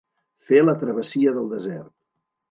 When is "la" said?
0.63-0.73